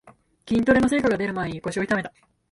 [0.47, 2.11] 筋トレの成果がでる前に腰を痛めた